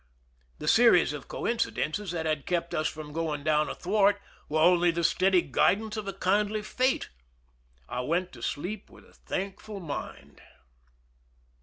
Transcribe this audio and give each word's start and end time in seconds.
The 0.57 0.67
series 0.67 1.13
of 1.13 1.27
coincidences 1.27 2.09
that 2.09 2.25
had 2.25 2.47
kept 2.47 2.73
us 2.73 2.87
from 2.87 3.13
going 3.13 3.43
down 3.43 3.69
athwart 3.69 4.19
were 4.49 4.59
only 4.59 4.89
the 4.89 5.03
steady 5.03 5.43
guidance 5.43 5.95
of 5.95 6.07
a 6.07 6.13
kindly 6.13 6.63
fate. 6.63 7.11
I 7.87 8.01
went 8.01 8.31
to 8.31 8.41
sleep 8.41 8.89
with 8.89 9.05
a 9.07 9.13
thankful 9.13 9.79
mind. 9.79 10.41